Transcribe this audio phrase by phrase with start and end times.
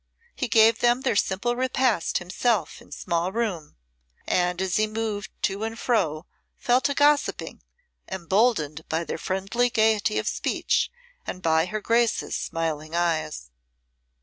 [0.33, 3.75] He gave them their simple repast himself in small room,
[4.25, 6.25] and as he moved to and fro
[6.57, 7.61] fell to gossiping,
[8.11, 10.89] emboldened by their friendly gayety of speech
[11.27, 13.51] and by her Grace's smiling eyes.